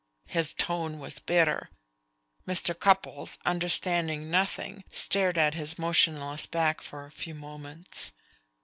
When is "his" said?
0.25-0.55, 5.53-5.77